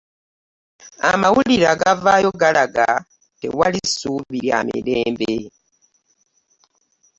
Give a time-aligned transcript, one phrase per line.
[1.11, 2.87] Amawulire agavaayo galaga
[3.39, 5.33] tewali ssuubi lya mirembe.